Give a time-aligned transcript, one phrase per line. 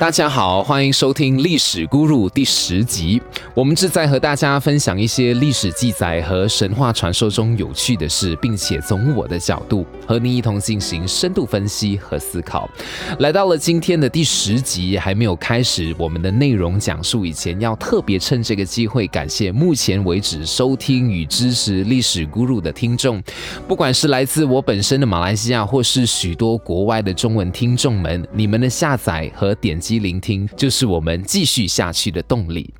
[0.00, 3.20] 大家好，欢迎收听《历史咕噜》第十集。
[3.52, 12.66] 我们旨在和大家分享一些历史记载和神话传说中有趣的事，并且从我的角度和您一同进行深度分析和思考。
[13.18, 23.22] 来到了今天的第十集，还没有开始我们的内容讲述以前，要特别趁这个机会感谢目前为止收听与支持《历史咕噜》的听众，
[23.68, 29.89] 不管是来自我本身的马来西亚，或是许多国外的中文听众们，你们的下载和点击。
[29.98, 32.72] 聆听就是我们继续下去的动力。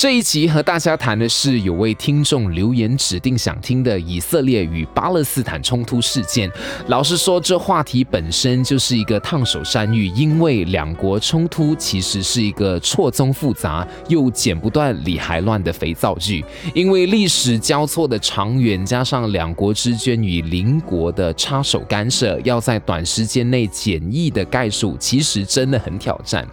[0.00, 6.50] 这一集和大家谈的是有位听众留言指定想听的以色列与巴勒斯坦冲突事件。
[6.86, 16.42] 老实说，这话题本身就是一个烫手山芋，因为两国冲突其实是一个错综复杂又剪不断理还乱的肥皂剧。
[16.74, 26.48] 因为历史交错的长远，加上两国之间与邻国的插手干涉，要在短时间内简易的概述，其实真的很挑战。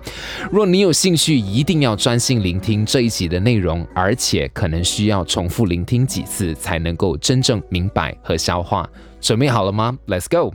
[0.51, 3.36] 若你有兴趣，一定要专心聆听这一集的。
[3.39, 8.89] 内容，而且可能需要重复聆听几次才能够真正明白和消化。
[9.19, 10.53] 准备好了吗？Let's go。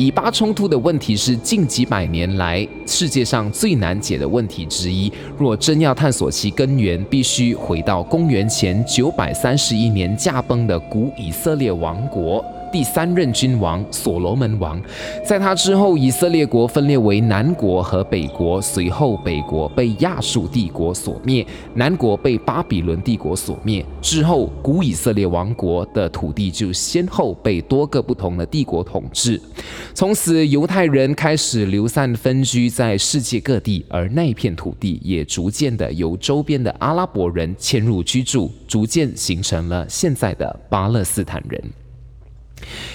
[0.00, 5.12] 以巴冲突的问题是近几百年来世界上最难解的问题之一。
[5.36, 12.44] 若真要探索其根源，必须回到公元前九百三十一年驾崩的古以色列王国。
[12.70, 14.80] 第三任君王所罗门王，
[15.24, 18.60] 在他之后，以色列国分裂为南国和北国。
[18.60, 23.84] 随后，北国被亚述帝国所灭，南国被巴比伦帝国所灭。
[24.02, 29.40] 之后，古以色列王国的土地就先后被多个不同的帝国统治。
[29.94, 41.62] 从此，犹太人开始流散分居在世界各地，而那片土地也逐渐的由周边的阿拉伯人迁入居住，逐渐形成了现在的巴勒斯坦人。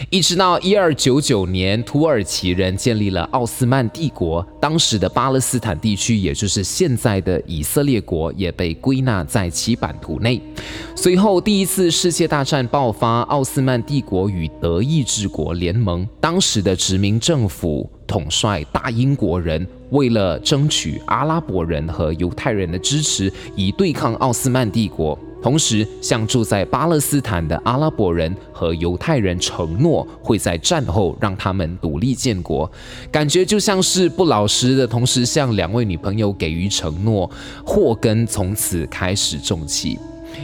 [0.09, 10.41] 一直到一二九九年，土耳其人建立了奥斯曼帝国，当时的巴勒斯坦地区，也就是现在的以色列国，也被归纳在其版图内。
[10.95, 25.17] 随后，第一次世界大战爆发，奥斯曼帝国与德意志国联盟，当时的殖民政府统帅大英国人，为了争取阿拉伯人和犹太人的支持，以对抗奥斯曼帝国。
[25.43, 32.71] 同时，向住在巴勒斯坦的阿拉伯人和犹太人承诺，会在战后让他们独立建国，
[33.11, 37.29] 感觉就像是不老实的同时向两位女朋友给予承诺，
[37.65, 39.99] 祸根从此开始种起。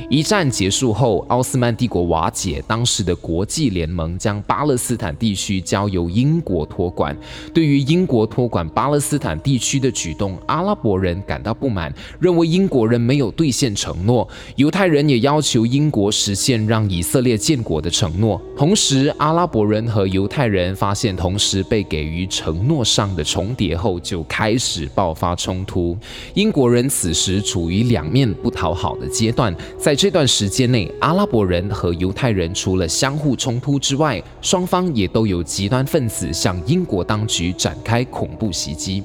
[0.09, 7.16] 一战结束后，奥斯曼帝国瓦解，当时的国际联盟将巴勒斯坦地区交由英国托管。
[7.53, 14.28] 对于英国托管巴勒斯坦地区的举动，阿拉伯人感到不满，认为英国人没有兑现承诺。
[14.55, 18.41] 犹太人也要求英国实现让以色列建国的承诺。
[18.57, 25.97] 同时，阿拉伯人和犹太人发现同时被给予承诺上的重叠后，就开始爆发冲突。
[26.33, 39.01] 英国人此时处于两面不讨好的阶段，在这段时间内，阿拉伯人和犹太人除了相互冲突之外，双方也都有极端分子向英国当局展开恐怖袭击。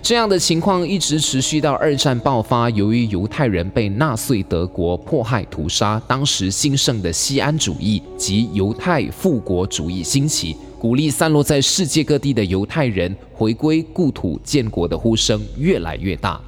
[0.00, 2.70] 这样的情况一直持续到二战爆发。
[2.70, 16.40] 由于犹太人被纳粹德国迫害屠杀，当时兴盛的西安主义及犹太复国主义兴起，鼓励散落在世界各地的犹太人回归故土建国的呼声越来越大。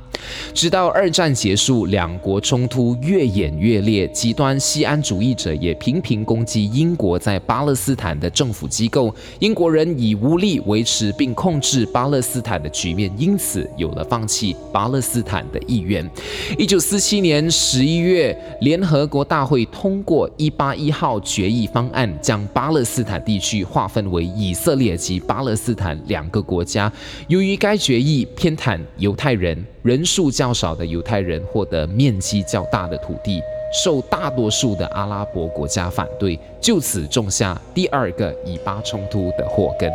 [0.53, 16.09] 直到二战结束，两国冲突越演越烈，极端西安主义者也频频攻击英国在巴勒斯坦的政府机构，英国人以无力维持并控制巴勒斯坦的局面，因此有了放弃巴勒斯坦的意愿。
[16.57, 26.91] 一九四七年十一月，联合国大会通过一八一号决议方案，将巴勒斯坦地区划分为以色列及巴勒斯坦两个国家。
[27.29, 29.65] 由于该决议偏袒犹太人。
[29.85, 33.41] 人数较少的犹太人获得面积较大的土地。
[33.73, 39.91] 受大多数的阿拉伯国家反对，就此种下第二个以巴冲突的祸根。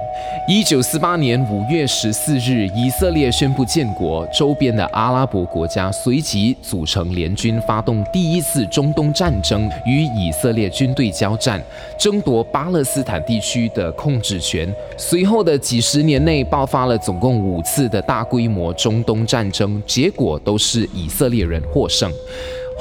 [0.48, 11.62] 一九四八年五月十四日，以色列宣布建国，周边的阿拉伯国家随即组成联军，发动第一次中东战争，与以色列军队交战，
[11.98, 14.74] 争夺巴勒斯坦地区的控制权。
[14.98, 22.12] 随后的几十年内，爆发了总共五次的大规模中东战争，结果都是以色列人获胜。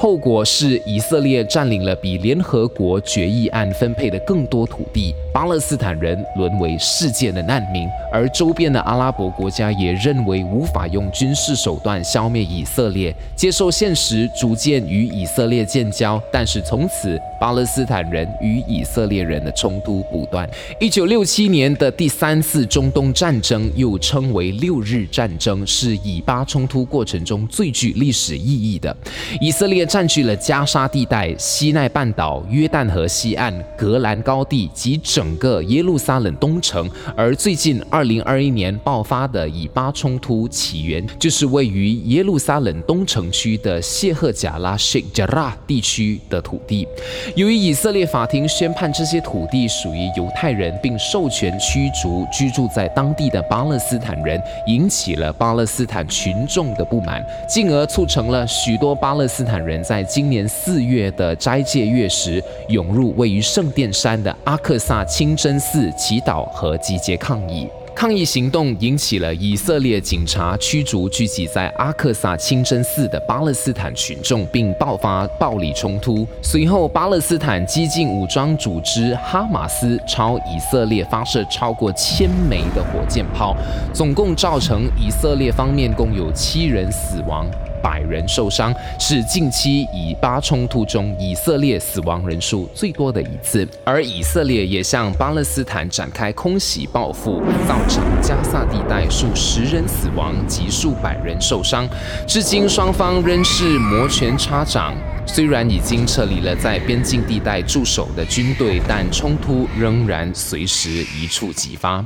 [0.01, 16.21] 后果是以色列占领了比联合国决议案分配的更多土地，巴勒斯坦人沦为世界的难民，而周边的阿拉伯国家也认为无法用军事手段消灭以色列，接受现实，逐渐与以色列建交。
[16.29, 20.45] 但是从此，巴勒斯坦人与以色列人的冲突不断。
[20.77, 28.93] 一九六七年的第三次中东战争，又称为六日战争，是以巴冲突过程中最具历史意义的。
[29.39, 36.89] 以色列占据了加沙地带、西奈半岛、约旦河西岸、格兰高地及整整个耶路撒冷东城。
[37.15, 46.87] 而最近二零二一年爆发的以巴冲突起源，就是位于耶路撒冷东城区的谢赫贾拉 （Sheikh j a r a 地区的土地。
[47.35, 67.67] 由于以色列法庭宣判这些土地属于犹太人，并授权驱逐居住在当地的巴勒斯坦人，引起了巴勒斯坦群众的不满，进而促成了许多巴勒斯坦人在今年四月的斋戒月时，涌入位于圣殿山的阿克萨清真寺祈祷和集结抗议。
[67.95, 76.25] 抗议行动引起了以色列警察驱逐聚集在阿克萨清真寺的巴勒斯坦群众，并爆发暴力冲突。
[76.41, 83.53] 随后，巴勒斯坦激进武装组织哈马斯朝以色列发射超过千枚的火箭炮，
[83.91, 87.45] 总共造成以色列方面共有七人死亡。
[87.81, 93.67] 百人受伤，是近期以巴冲突中以色列死亡人数最多的一次。
[93.83, 101.87] 而以色列也向巴勒斯坦展开空袭报复，造成加萨地带数十人死亡及数百人受伤。
[102.27, 104.93] 至今双方仍是摩拳擦掌。
[105.25, 112.03] 虽然已经撤离了在边境地带驻守的军队，但冲突仍然随时一触即发。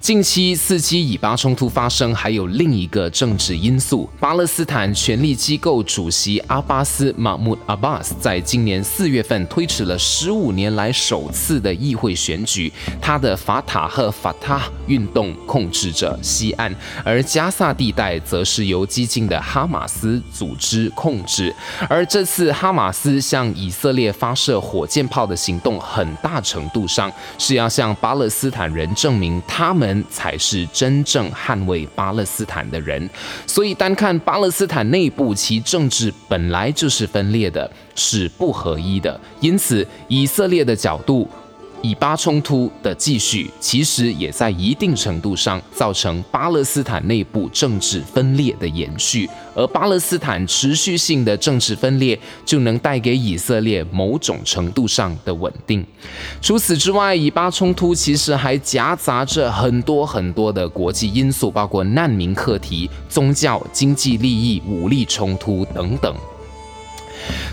[0.00, 12.72] 近期四期以巴冲突发生，还有另一个政治因素：巴勒斯坦权力机构主席阿巴斯·马穆阿巴斯在今年四月份推迟了十五年来首次的议会选举。
[12.98, 16.74] 他的法塔赫法塔运动控制着西岸，
[17.04, 21.54] 而加萨地带则是由激进的哈马斯组织控制。
[21.90, 22.50] 而这次。
[22.50, 33.10] 哈马斯向以色列发射火箭炮的行动，很大程度上是要向巴勒斯坦人证明，他们才是真正捍卫巴勒斯坦的人。
[33.46, 39.20] 所以，单看巴勒斯坦内内部，其政治本来就是分裂的，是不合一的。
[39.40, 41.28] 因此，以色列的角度。
[41.82, 55.84] 以巴冲突的继续，其实也在一定程度上造成巴勒斯坦内部政治分裂的延续，而巴勒斯坦持续性的政治分裂，就能带给以色列某种程度上的稳定。
[56.40, 66.14] 除此之外，以巴冲突其实还夹杂着很多很多的国际因素，包括难民课题、宗教、经济利益、武力冲突等等。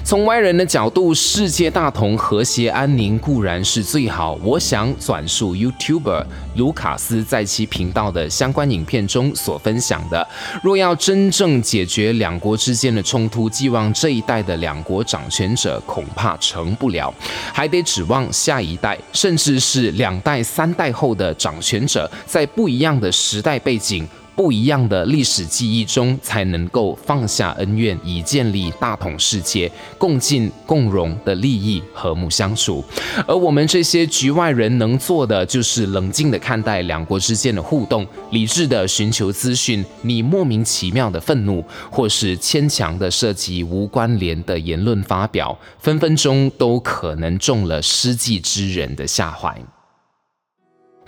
[0.03, 4.33] 从外人的角度，世界大同、和谐、安宁固然是最好。
[4.43, 6.25] 我想转述 YouTuber
[6.55, 10.27] 卢卡斯在其频道的相关影片中所分享的：
[10.63, 17.13] 若要真正解决两国之间的冲突，寄望这一代的两国掌权者恐怕成不了，
[17.53, 24.07] 还得指望下一代，甚至是两代、三代后的掌权者，在不一样的时代背景。
[24.39, 32.81] 不一样的历史记忆中，才能够放下恩怨，以建立大同世界、共进共荣的利益，和睦相处。
[33.27, 39.83] 而我们这些局外人能做的，就是冷静地看待两国之间的互动，理智地寻求资讯。
[40.03, 49.61] 你莫名其妙的愤怒，或是牵强的涉及无关联的言论发表，分分钟都可能中了失计之人的下怀。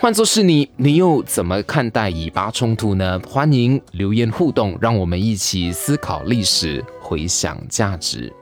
[0.02, 3.20] 换作是你，你又怎么看待以巴冲突呢？
[3.20, 8.34] 欢迎留言互动，让我们一起思考历史，回想价值。